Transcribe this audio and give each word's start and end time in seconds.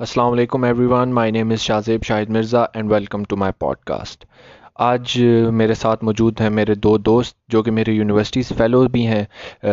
السلام 0.00 0.32
علیکم 0.32 0.64
everyone 0.86 1.12
my 1.14 1.30
name 1.30 1.50
is 1.50 1.60
Shahzeb 1.60 2.02
Shahid 2.02 2.30
Mirza 2.30 2.62
and 2.74 2.92
welcome 2.92 3.24
to 3.24 3.36
my 3.36 3.52
podcast 3.76 4.24
آج 4.74 5.16
میرے 5.52 5.74
ساتھ 5.74 6.04
موجود 6.04 6.40
ہیں 6.40 6.48
میرے 6.50 6.74
دو 6.74 6.96
دوست 6.98 7.36
جو 7.48 7.62
کہ 7.62 7.70
میرے 7.70 7.92
یونیورسٹیز 7.92 8.52
فیلو 8.58 8.82
بھی 8.88 9.06
ہیں 9.06 9.24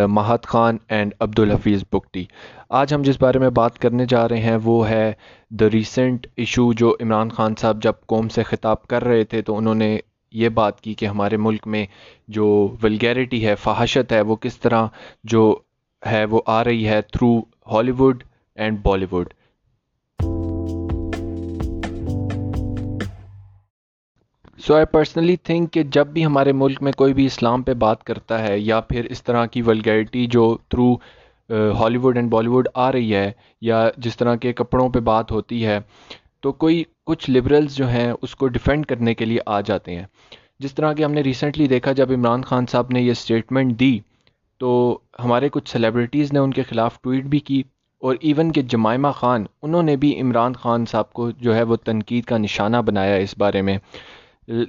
مہت 0.08 0.48
خان 0.48 0.78
اینڈ 0.90 1.14
عبدالحفیظ 1.20 1.84
بکٹی۔ 1.92 2.26
آج 2.70 2.94
ہم 2.94 3.02
جس 3.02 3.22
بارے 3.22 3.40
میں 3.40 3.50
بات 3.50 3.80
کرنے 3.80 4.06
جا 4.06 4.28
رہے 4.30 4.42
ہیں 4.42 4.58
وہ 4.64 4.90
ہے 4.90 5.14
دا 5.52 5.70
ریسنٹ 5.74 6.28
ایشو 6.36 6.72
جو 6.74 6.96
عمران 7.00 7.30
خان 7.30 7.56
صاحب 7.60 7.82
جب 7.84 8.06
قوم 8.06 8.30
سے 8.30 8.44
خطاب 8.44 8.84
کر 8.88 9.04
رہے 9.04 9.24
تھے 9.24 9.42
تو 9.42 9.58
انہوں 9.58 9.76
نے 9.76 9.98
یہ 10.34 10.50
بات 10.50 10.82
کی 10.82 10.94
کہ 10.94 11.06
ہمارے 11.06 11.38
ملک 11.38 11.68
میں 11.68 11.86
جو 12.28 12.76
ولگیرٹی 12.84 13.46
ہے، 13.48 13.56
فحاشت 13.56 14.12
ہے، 14.12 14.22
وہ 14.22 14.36
کس 14.36 14.60
طرح 14.60 14.88
جو 15.24 15.60
ہے 16.06 16.26
وہ 16.26 16.42
آ 16.46 16.64
رہی 16.64 16.88
ہے 16.88 17.02
through 17.02 17.40
Hollywood 17.92 18.24
and 18.56 18.80
Bollywood 19.12 19.34
so 24.60 24.76
I 24.76 24.86
personally 24.86 25.36
think 25.36 25.72
کہ 25.74 25.84
جب 25.84 26.08
بھی 26.08 26.26
ہمارے 26.26 26.52
ملک 26.52 26.82
میں 26.82 26.92
کوئی 26.92 27.14
بھی 27.14 27.26
اسلام 27.26 27.64
پہ 27.64 27.74
بات 27.74 28.04
کرتا 28.04 28.40
ہے 28.44 28.58
یا 28.60 28.80
پھر 28.82 29.06
اس 29.06 29.22
طرح 29.24 29.46
کی 29.46 29.62
ولگیرٹی 29.62 30.26
جو 30.26 30.58
تھرو 30.70 30.94
ہالی 31.80 31.98
ووڈ 31.98 32.18
اینڈ 32.18 32.32
بالی 32.32 32.48
ووڈ 32.48 32.68
آ 32.74 32.92
رہی 32.92 33.14
ہے 33.16 33.32
یا 33.62 33.90
جس 33.98 34.18
طرح 34.18 34.36
کے 34.36 34.54
کپڑوں 34.54 34.90
پہ 34.90 35.00
بات 35.00 35.32
ہوتی 35.32 35.66
ہے، 35.66 35.80
تو 36.42 36.52
کوئی 36.54 36.84
کچھ 37.06 37.30
لبرلز 37.30 37.76
جو 37.76 37.88
ہیں 37.90 38.12
اس 38.22 38.36
کو 38.36 38.48
ڈیفینڈ 38.48 38.86
کرنے 38.86 39.14
کے 39.14 39.26
لیے 39.26 39.40
آ 39.46 39.62
جاتے 39.62 39.96
ہیں۔ 39.96 40.06
جس 40.60 40.74
طرح 40.74 40.94
کہ 40.94 41.04
ہم 41.04 41.12
نے 41.12 41.22
ریسنٹلی 41.22 41.68
دیکھا 41.68 41.92
جب 41.92 42.12
عمران 42.12 42.42
خان 42.42 42.66
صاحب 42.66 42.92
نے 42.92 43.02
یہ 43.02 43.12
اسٹیٹمنٹ 43.12 43.80
دی، 43.80 43.98
تو 44.62 45.00
ہمارے 45.20 45.50
کچھ 45.50 45.70
سیلیبریٹیز 45.70 46.34
نے 46.34 46.40
ان 46.40 46.52
کے 46.52 46.64
خلاف 46.64 47.02
ٹویٹ 47.02 47.24
بھی 47.24 47.40
کی 47.40 47.62
اور 48.02 48.16
ایون 48.22 48.52
کہ 48.52 48.62
جمائمہ 48.62 49.12
خان، 49.16 49.46
انہوں 49.62 49.84
نے 49.84 49.96
بھی 49.96 50.20
عمران 50.22 50.54
خان 50.54 50.86
صاحب 50.86 51.14
کو 51.14 51.32
جو 51.32 51.56
ہے 51.56 51.64
وہ 51.64 51.76
تنقید 51.76 52.26
کا 52.26 52.38
نشانہ 52.38 52.78
بنایا 52.78 53.16
اس 53.16 53.38
بارے 53.38 53.62
میں۔ 53.62 53.78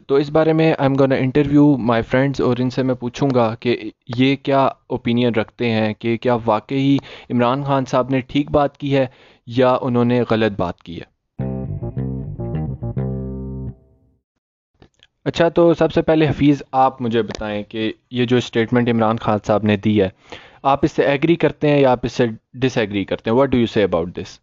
تو 0.09 0.15
اس 0.15 0.31
بارے 0.31 0.53
میں 0.53 0.67
I 0.67 0.89
am 0.89 0.95
gonna 0.95 1.13
interview 1.13 1.77
my 1.77 2.03
friends 2.03 2.41
اور 2.41 2.57
ان 2.59 2.71
سے 2.71 2.83
میں 2.83 2.95
پوچھوں 2.95 3.29
گا 3.35 3.55
کہ 3.55 3.77
یہ 4.17 4.37
کیا 4.37 4.65
اوپینین 4.87 5.35
رکھتے 5.35 5.71
ہیں 5.71 5.93
کہ 5.95 6.17
کیا 6.17 6.37
واقعی 6.45 6.97
عمران 7.31 7.63
خان 7.65 7.85
صاحب 7.85 8.11
نے 8.11 8.21
ٹھیک 8.21 8.51
بات 8.51 8.77
کی 8.79 8.95
ہے 8.97 9.07
یا 9.47 9.77
انہوں 9.83 10.05
نے 10.05 10.23
غلط 10.31 10.59
بات 10.59 10.83
کی 10.83 10.99
ہے؟ 11.01 11.05
اچھا 15.27 15.49
تو 15.49 15.73
سب 15.75 15.93
سے 15.93 16.03
پہلے 16.03 16.29
حفیظ، 16.29 16.63
آپ 16.73 17.01
مجھے 17.03 17.23
بتائیں 17.23 17.63
کہ 17.69 17.93
یہ 18.11 18.25
جو 18.25 18.37
اسٹیٹمنٹ 18.37 18.89
عمران 18.89 19.17
خان 19.17 19.39
صاحب 19.47 19.65
نے 19.65 19.77
دی 19.77 20.01
ہے، 20.03 20.09
آپ 20.63 20.79
اس 20.83 20.93
سے 20.93 21.05
ایگری 21.05 21.37
کرتے 21.37 21.69
ہیں 21.69 21.81
یا 21.81 21.91
آپ 21.93 22.01
اس 22.03 22.13
سے 22.13 22.27
ڈس 22.55 22.79
ایگری 22.79 23.05
کرتے 23.05 23.31
ہیں؟ 23.31 23.37
What 23.39 23.49
do 23.49 23.59
you 23.59 23.67
say 23.67 23.85
about 23.85 24.15
this 24.17 24.39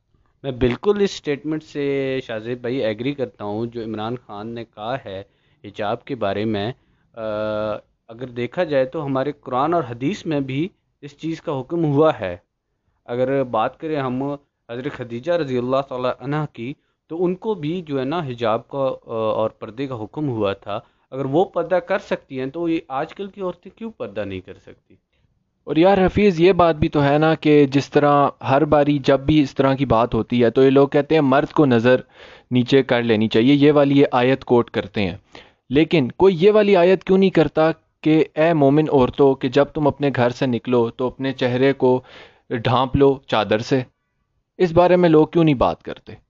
میں 0.46 0.52
بالکل 0.54 1.02
اس 1.02 1.12
اسٹیٹمنٹ 1.14 1.64
سے 1.64 1.84
شاہزیب 2.24 2.60
بھائی 2.62 2.76
ایگری 2.86 3.14
کرتا 3.14 3.44
ہوں، 3.44 3.66
جو 3.66 3.84
عمران 3.84 4.16
خان 4.26 4.48
نے 4.56 4.64
کہا 4.66 4.96
ہے 5.06 5.22
حجاب 5.64 6.04
کے 6.06 6.16
بارے 6.16 6.44
میں 6.46 6.72
اگر 7.14 8.28
دیکھا 8.40 8.64
جائے 8.64 8.86
تو 8.86 9.06
ہمارے 9.06 9.32
قرآن 9.46 9.74
اور 9.74 9.84
حدیث 9.90 10.26
میں 10.26 10.40
بھی 10.50 10.68
اس 11.04 11.18
چیز 11.22 11.42
کا 11.42 11.60
حکم 11.60 11.86
ہوا 11.86 12.12
ہے۔ 12.20 12.36
اگر 13.08 13.44
بات 13.56 13.80
کریں 13.80 13.96
ہم 14.00 14.22
حضرت 14.70 14.94
خدیجہ 14.98 15.34
رضی 15.44 15.58
اللہ 15.58 15.82
تعالیٰ 15.90 16.12
عنہ 16.20 16.44
کی، 16.54 16.74
تو 17.12 17.24
ان 17.26 17.36
کو 17.36 17.54
بھی 17.64 17.82
جو 17.88 18.00
ہے 18.00 18.06
نا 18.06 18.20
حجاب 18.28 18.68
کا 18.70 18.86
اور 19.08 19.50
پردے 19.60 19.88
کا 19.88 20.04
حکم 20.04 20.30
ہوا 20.30 20.54
تھا۔ 20.66 20.80
اگر 21.12 21.26
وہ 21.36 21.46
پردہ 21.56 21.80
کر 21.90 22.00
سکتی 22.12 22.40
ہیں 22.40 22.48
تو 22.54 22.70
یہ 22.70 22.80
آج 23.00 23.14
کل 23.16 23.28
کی 23.28 23.42
عورتیں 23.42 23.72
کیوں 23.78 23.92
پردہ 23.98 24.24
نہیں 24.24 24.42
کر 24.42 24.58
سکتی؟ 24.66 24.96
اور 25.68 25.76
یار 25.76 25.98
حفیظ، 26.06 26.40
یہ 26.40 26.52
بات 26.52 26.76
بھی 26.76 26.90
تو 26.90 27.04
ہے 27.04 27.18
نا 27.18 27.36
کہ 27.36 27.66
جس 27.66 27.90
طرح 27.90 28.30
ہر 28.50 28.66
باری 28.66 28.98
جب 28.98 29.20
بھی 29.20 29.42
اس 29.42 29.56
طرح 29.56 29.74
کی 29.74 29.86
بات 29.86 30.14
ہوتی 30.14 30.44
ہے 30.44 30.50
تو 30.50 30.64
یہ 30.64 30.70
لوگ 30.70 30.88
کہتے 30.88 31.16
ہیں 31.16 31.22
مرد 31.22 31.54
کو 31.54 31.66
نظر 31.66 32.02
نیچے 32.52 32.84
کر 32.84 33.04
لینی 33.04 33.28
چاہیے، 33.28 33.54
یہ 33.54 33.72
والی 33.72 34.00
یہ 34.00 34.06
آیت 34.12 34.46
کوٹ 34.46 34.70
کرتے 34.70 35.02
ہیں۔ 35.02 35.16
لیکن 35.70 36.12
کوئی 36.18 36.36
یہ 36.40 36.52
والی 36.52 36.76
آیت 36.76 37.04
کیوں 37.04 37.18
نہیں 37.18 37.30
کرتا 37.30 37.72
کہ 38.02 38.24
اے 38.36 38.54
مومن 38.54 38.86
عورتوں 38.92 39.36
کہ 39.36 39.48
جب 39.48 39.66
تم 39.66 39.88
اپنے 39.88 40.10
گھر 40.16 40.30
سے 40.30 40.46
نکلو 40.46 40.90
تو 40.90 41.08
اپنے 41.08 41.32
چہرے 41.34 41.74
کو 41.74 42.02
ڈھانپ 42.50 42.96
لو 42.96 43.20
چادر 43.28 43.60
سے؟ 43.60 43.82
اس 44.58 44.72
بارے 44.72 44.96
میں 44.96 45.10
لوگ 45.10 45.28
کیوں 45.28 45.44
نہیں 45.44 45.56
بات 45.56 45.84
کرتے؟ 45.84 46.25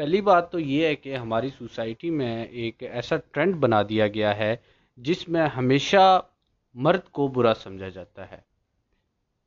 پہلی 0.00 0.20
بات 0.20 0.52
تو 0.52 0.58
یہ 0.58 0.86
ہے 0.86 0.96
کہ 0.96 1.16
ہماری 1.16 1.48
سوسائٹی 1.48 2.10
میں 2.10 2.44
ایک 2.44 2.82
ایسا 2.82 3.16
ٹرینڈ 3.16 3.54
بنا 3.54 3.82
دیا 3.88 4.08
گیا 4.08 4.36
ہے 4.36 4.56
جس 4.96 5.28
میں 5.28 5.46
ہمیشہ 5.46 6.20
مرد 6.74 7.08
کو 7.10 7.28
برا 7.28 7.54
سمجھا 7.54 7.88
جاتا 7.88 8.30
ہے۔ 8.30 8.40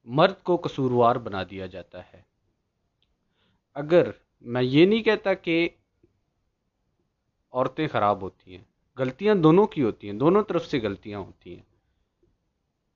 مرد 0.03 0.43
کو 0.43 0.57
قصوروار 0.57 1.15
بنا 1.15 1.43
دیا 1.43 1.65
جاتا 1.65 1.99
ہے۔ 2.13 2.21
اگر 3.73 4.09
میں 4.41 4.61
یہ 4.61 4.85
نہیں 4.85 5.03
کہتا 5.03 5.33
کہ 5.33 5.69
عورتیں 7.51 7.87
خراب 7.87 8.21
ہوتی 8.21 8.55
ہیں، 8.55 8.63
غلطیاں 8.97 9.35
دونوں 9.35 9.67
کی 9.67 9.83
ہوتی 9.83 10.09
ہیں، 10.09 10.17
دونوں 10.17 10.43
طرف 10.43 10.65
سے 10.65 10.79
غلطیاں 10.79 11.19
ہوتی 11.19 11.55
ہیں، 11.55 11.63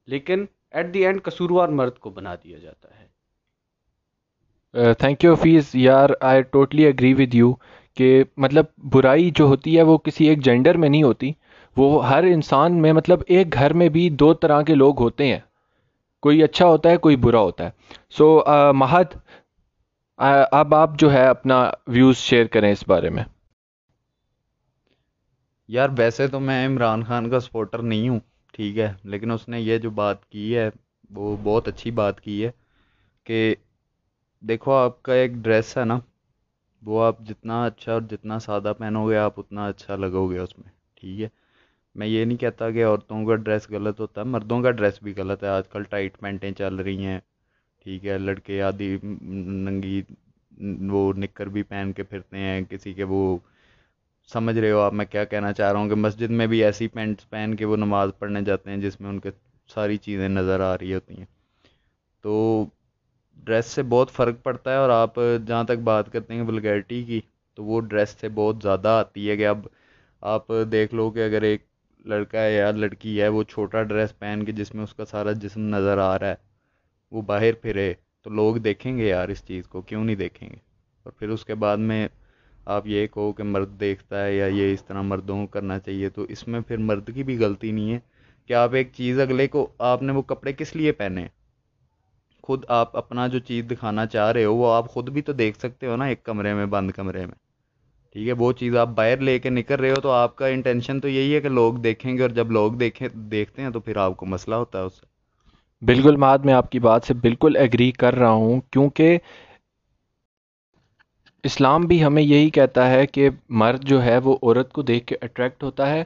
لیکن 0.06 0.46
ایٹ 0.72 0.94
دی 0.94 1.06
اینڈ 1.06 1.24
قصوروار 1.24 1.68
مرد 1.68 1.98
کو 1.98 2.10
بنا 2.10 2.36
دیا 2.36 2.58
جاتا 2.58 3.00
ہے۔ 3.00 3.08
تھینک 4.74 5.24
یو 5.24 5.36
فیز 5.36 5.70
یار 5.74 6.10
I 6.22 6.42
totally 6.42 6.88
agree 6.88 7.14
with 7.14 7.36
you 7.36 7.54
کہ 7.98 8.24
مطلب 8.38 8.66
برائی 8.78 9.32
جو 9.36 9.46
ہوتی 9.46 9.78
ہے 9.78 9.82
وہ 9.82 9.98
کسی 9.98 10.28
ایک 10.28 10.44
جینڈر 10.44 10.78
میں 10.78 10.90
نہیں 10.90 11.04
ہوتی۔ 11.04 11.32
وہ 11.78 12.08
ہر 12.10 12.24
انسان 12.24 12.82
میں 12.82 12.94
مطلب 12.94 13.20
ایک 13.28 13.54
گھر 13.54 13.74
میں 13.74 13.90
بھی 13.90 14.10
دو 14.10 14.34
طرح 14.34 14.62
کے 14.62 14.76
لوگ 14.76 15.00
ہوتے 15.00 15.28
ہیں۔ 15.28 15.40
کوئی 16.22 16.44
اچھا 16.44 16.66
ہوتا 16.66 16.90
ہے 16.90 16.98
کوئی 16.98 17.16
برا 17.16 17.40
ہوتا 17.40 17.64
ہے۔ 17.64 17.70
سو 18.10 18.40
so, 18.40 18.48
uh, 18.48 18.74
مہد 18.74 19.16
uh, 20.20 20.46
اب 20.52 20.76
آپ 20.76 21.00
جو 21.00 21.12
ہے 21.14 21.28
اپنا 21.28 21.72
ویوز 21.88 22.18
شیئر 22.18 22.46
کریں 22.46 22.72
اس 22.72 22.84
بارے 22.88 23.10
میں۔ 23.10 23.24
یار 25.68 25.90
ویسے 25.98 26.28
تو 26.28 26.40
میں 26.40 26.68
عمران 26.68 27.04
خان 27.04 27.30
کا 27.30 27.40
سپورٹر 27.40 27.80
نہیں 27.80 28.10
ہوں 28.10 28.20
ٹھیک 28.54 28.78
ہے 28.78 28.94
لیکن 29.04 29.32
اس 29.32 29.48
نے 29.50 29.62
یہ 29.62 29.78
جو 29.78 29.90
بات 29.90 30.26
کی 30.26 30.58
ہے 30.58 30.70
وہ 31.10 31.38
بہت 31.44 31.68
اچھی 31.68 31.92
بات 31.92 32.22
کی 32.22 32.46
ہے 32.46 32.52
کہ 33.24 33.56
دیکھو، 34.44 34.72
آپ 34.72 35.02
کا 35.04 35.14
ایک 35.14 35.32
ڈریس 35.44 35.78
ہے 35.78 35.84
نا، 35.86 36.00
وہ 36.84 37.04
آپ 37.04 37.20
جتنا 37.20 37.64
اچھا 37.66 37.94
اور 37.94 38.02
جتنا 38.02 38.38
سادہ 38.40 38.74
پہنو 38.78 39.08
گے 39.10 39.18
آپ 39.18 39.40
اتنا 39.40 39.66
اچھا 39.68 39.96
لگو 39.96 40.28
گے 40.32 40.40
اس 40.40 40.58
میں، 40.60 40.70
ٹھیک 40.96 41.22
ہے؟ 41.22 41.28
میں 41.96 42.08
یہ 42.08 42.26
نہیں 42.26 42.38
کہتا 42.38 42.70
کہ 42.72 42.86
عورتوں 42.86 43.26
کا 43.26 43.36
ڈریس 43.36 43.70
غلط 43.70 44.00
ہوتا 44.00 44.22
ہے 44.22 44.26
مردوں 44.26 44.62
کا 44.62 44.72
ڈریس 44.72 45.02
بھی 45.04 45.14
غلط 45.18 45.44
ہے، 45.44 45.50
آج 45.50 45.68
کل 45.68 45.84
ٹائٹ 45.84 46.20
پینٹیں 46.20 46.52
چل 46.52 46.76
رہی 46.76 47.06
ہیں، 47.06 47.20
ٹھیک 47.86 48.06
ہے؟ 48.06 48.18
لڑکے 48.18 48.62
آدھی 48.62 48.98
ننگی 49.04 50.02
وہ 50.92 51.12
نکر 51.14 51.48
بھی 51.48 51.64
پہن 51.64 51.92
کے 51.96 52.04
پھرتے 52.04 52.38
ہیں، 52.38 52.62
کسی 52.70 52.94
کے 52.94 53.04
وہ، 53.04 53.38
سمجھ 54.30 54.58
رہے 54.58 54.72
ہو 54.72 54.80
آپ 54.80 54.94
میں 54.94 55.06
کیا 55.06 55.24
کہنا 55.24 55.52
چاہ 55.54 55.72
رہا 55.72 55.80
ہوں 55.80 55.90
کہ 55.90 55.96
مسجد 55.96 56.30
میں 56.30 56.48
بھی 56.48 56.64
ایسی 56.64 56.88
پینٹس 56.88 57.30
پہن 57.30 57.56
کے 57.56 57.66
وہ 57.66 57.78
نماز 57.78 58.12
پڑھنے 58.20 58.42
جاتے 58.42 58.70
ہیں 58.70 58.78
جس 58.78 59.00
میں 59.02 59.10
ان 59.10 59.20
کے 59.20 59.30
ساری 59.70 59.98
چیزیں 59.98 60.28
نظر 60.30 60.60
آ 60.60 60.78
رہی 60.78 60.94
ہوتی 60.94 61.18
ہیں۔ 61.18 61.26
تو 62.24 62.66
ڈریس 63.46 63.66
سے 63.66 63.84
بہت 63.84 64.12
فرق 64.12 64.44
پڑتا 64.44 64.72
ہے 64.72 64.76
اور 64.76 64.90
آپ 64.90 65.20
جہاں 65.48 65.64
تک 65.64 65.80
بات 65.84 66.12
کرتے 66.12 66.34
ہیں 66.34 66.42
ولگیرٹی 66.42 67.04
کی، 67.04 67.20
تو 67.58 67.64
وہ 67.64 67.80
ڈریس 67.82 68.16
سے 68.22 68.30
بہت 68.30 68.56
زیادہ 68.64 68.88
آتی 68.90 69.30
ہے 69.30 69.38
کہ 69.38 69.48
اب 69.48 69.68
آپ 70.24 70.52
دیکھ 70.72 70.94
لو 70.96 71.10
کہ 71.12 71.26
اگر 71.26 71.42
ایک 71.42 71.66
لڑکا 72.06 72.42
ہے 72.42 72.54
یا 72.56 72.72
لڑکی 72.72 73.20
ہے، 73.22 73.28
وہ 73.28 73.44
چھوٹا 73.44 73.84
ڈریس 73.84 74.18
پہن 74.20 74.44
کے 74.46 74.52
جس 74.52 74.74
میں 74.76 74.84
اس 74.84 74.94
کا 74.94 75.06
سارا 75.06 75.32
جسم 75.32 75.68
نظر 75.76 75.98
آ 75.98 76.18
رہا 76.20 76.30
ہے، 76.30 76.36
وہ 77.12 77.22
باہر 77.22 77.54
پھرے، 77.62 77.94
تو 78.24 78.30
لوگ 78.30 78.56
دیکھیں 78.58 78.98
گے 78.98 79.08
یار 79.08 79.30
اس 79.30 79.44
چیز 79.48 79.68
کو، 79.68 79.82
کیوں 79.82 80.04
نہیں 80.06 80.16
دیکھیں 80.16 80.50
گے؟ 80.50 80.56
اور 81.04 81.12
پھر 81.12 81.30
اس 81.30 81.46
کے 81.46 81.56
بعد 81.56 81.78
میں 81.78 82.08
آپ 82.68 82.88
یہ 82.88 83.08
کہو 83.08 83.32
کہ 83.34 83.44
مرد 83.44 83.80
دیکھتا 83.80 84.24
ہے 84.26 84.36
یا 84.36 84.46
یہ 84.46 84.74
اس 84.74 84.84
طرح 84.84 85.02
مردوں 85.02 85.40
کو 85.42 85.48
کرنا 85.48 85.80
چاہیے، 85.80 86.10
تو 86.10 86.24
اس 86.30 86.48
میں 86.48 86.60
پھر 86.60 86.78
مرد 86.78 87.10
کی 87.16 87.24
بھی 87.24 87.38
غلطی 87.40 87.72
نہیں 87.72 87.94
ہے 87.94 88.00
کہ 88.50 88.54
آپ 88.54 88.74
ایک 88.74 88.92
چیز 88.96 89.20
اگلے 89.20 89.48
کو، 89.48 89.68
آپ 89.80 90.02
نے 90.02 90.14
وہ 90.14 90.22
کپڑے 90.22 90.54
کس 90.54 90.76
لیے 90.76 90.92
پہنے؟ 90.92 91.28
خود 92.48 92.66
آپ 92.68 92.98
اپنا 92.98 93.28
جو 93.28 93.40
چیز 93.40 93.66
دکھانا 93.72 94.06
چاہ 94.06 94.32
رہے 94.32 94.46
ہو، 94.46 94.56
وہ 94.56 94.74
آپ 94.74 94.90
خود 94.90 95.10
بھی 95.10 95.22
تو 95.22 95.34
دیکھ 95.34 95.58
سکتے 95.60 95.88
ہو 95.88 95.96
نا 95.96 96.06
ایک 96.06 96.24
کمرے 96.24 96.54
میں، 96.54 96.66
بند 96.66 96.92
کمرے 96.92 97.26
میں۔ 97.26 97.36
ٹھیک 98.14 98.28
ہے، 98.28 98.34
وہ 98.34 98.52
چیز 98.52 98.78
آپ 98.78 98.88
باہر 98.88 99.18
لے 99.18 99.40
کے 99.40 99.50
نکل 99.50 99.76
رہے 99.76 99.90
ہو 99.90 100.02
تو 100.02 100.12
آپ 100.12 100.36
کا 100.36 100.48
انٹینشن 100.48 101.00
تو 101.00 101.08
یہی 101.08 101.36
ہے 101.36 101.42
کہ 101.42 101.50
لوگ 101.50 101.74
دیکھیں 101.74 102.18
گے 102.18 102.22
اور 102.22 102.30
جب 102.30 102.52
لوگ 102.52 102.72
دیکھیں، 102.72 103.08
دیکھتے 103.10 103.62
ہیں 103.62 103.70
تو 103.70 103.80
پھر 103.80 103.98
آپ 103.98 104.18
کو 104.18 104.26
مسئلہ 104.26 104.56
ہوتا 104.56 104.80
ہے 104.80 104.84
اس 104.84 104.94
سے۔ 104.94 105.06
بالکل 105.86 106.16
ماد، 106.16 106.38
میں 106.38 106.54
آپ 106.54 106.72
کی 106.72 106.80
بات 106.80 107.04
سے 107.04 107.14
بالکل 107.14 107.56
ایگری 107.56 107.92
کر 107.92 108.16
رہا 108.16 108.30
ہوں، 108.30 108.62
کیونکہ 108.72 109.18
اسلام 111.44 111.82
بھی 111.82 112.04
ہمیں 112.04 112.24
یہی 112.24 112.50
کہتا 112.50 112.90
ہے 112.90 113.06
کہ 113.08 113.30
مرد 113.50 113.84
جو 113.84 114.04
ہے 114.04 114.18
وہ 114.18 114.38
عورت 114.44 114.74
کو 114.74 114.82
دیکھ 114.82 115.06
کے 115.06 115.16
اٹریکٹ 115.22 115.64
ہوتا 115.64 115.90
ہے 115.90 116.04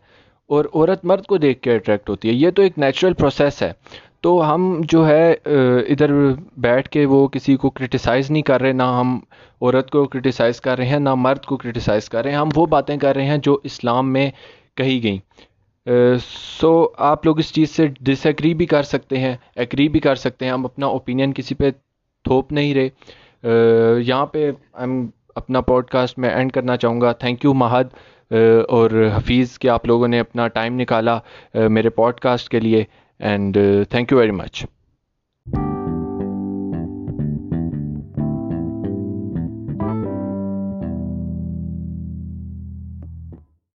اور 0.49 0.65
عورت 0.65 1.05
مرد 1.05 1.25
کو 1.25 1.37
دیکھ 1.37 1.61
کے 1.61 1.75
اٹریکٹ 1.75 2.09
ہوتی 2.09 2.27
ہے۔ 2.29 2.33
یہ 2.33 2.51
تو 2.51 2.61
ایک 2.61 2.77
نیچرل 2.77 3.13
پروسیس 3.13 3.61
ہے۔ 3.61 3.73
تو 4.23 4.53
ہم 4.53 4.81
جو 4.89 5.07
ہے 5.07 5.31
ادھر 5.45 6.11
بیٹھ 6.57 6.89
کے 6.89 7.05
وہ 7.05 7.27
کسی 7.27 7.55
کو 7.57 7.69
کرٹیسائز 7.69 8.29
نہیں 8.31 8.41
کر 8.43 8.61
رہے، 8.61 8.71
نہ 8.73 8.83
ہم 8.99 9.19
عورت 9.61 9.89
کو 9.91 10.03
کرٹیسائز 10.05 10.59
کر 10.61 10.77
رہے 10.77 10.85
ہیں، 10.85 10.99
نہ 10.99 11.13
مرد 11.15 11.45
کو 11.45 11.57
کرٹیسائز 11.57 12.09
کر 12.09 12.23
رہے 12.23 12.31
ہیں۔ 12.31 12.37
ہم 12.37 12.49
وہ 12.55 12.65
باتیں 12.65 12.97
کر 12.97 13.15
رہے 13.15 13.25
ہیں 13.25 13.37
جو 13.43 13.57
اسلام 13.63 14.11
میں 14.13 14.29
کہی 14.77 15.01
گئیں۔ 15.03 15.89
سو 16.59 16.71
آپ 17.09 17.25
لوگ 17.25 17.39
اس 17.39 17.51
چیز 17.53 17.69
سے 17.69 17.87
ڈس 17.99 18.25
ایگری 18.25 18.53
بھی 18.53 18.65
کر 18.65 18.83
سکتے 18.83 19.17
ہیں 19.19 19.35
ایگری 19.55 19.87
بھی 19.89 19.99
کر 19.99 20.15
سکتے 20.15 20.45
ہیں۔ 20.45 20.51
ہم 20.51 20.65
اپنا 20.65 20.85
اوپینین 20.85 21.33
کسی 21.33 21.55
پہ 21.55 21.69
تھوپ 22.25 22.51
نہیں 22.51 22.73
رہے۔ 22.73 22.89
یہاں 24.01 24.25
پہ 24.25 24.51
ہم 24.83 25.05
اپنا 25.35 25.61
پوڈ 25.61 25.85
کاسٹ 25.85 26.17
میں 26.19 26.29
اینڈ 26.29 26.51
کرنا 26.51 26.77
چاہوں 26.77 27.01
گا۔ 27.01 27.11
Thank 27.11 27.45
you 27.45 27.53
مہد۔ 27.53 27.87
اور 28.69 28.91
حفیظ 29.15 29.57
کہ 29.59 29.67
آپ 29.67 29.85
لوگوں 29.85 30.07
نے 30.07 30.19
اپنا 30.19 30.47
ٹائم 30.47 30.79
نکالا 30.79 31.17
میرے 31.53 31.89
پوڈ 31.89 32.19
کاسٹ 32.19 32.49
کے 32.49 32.59
لیے۔ 32.59 32.83
And 33.29 33.57
thank 33.89 34.11
you 34.11 34.17
very 34.17 34.31
much 34.31 34.65